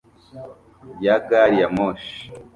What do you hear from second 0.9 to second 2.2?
ya gari ya moshi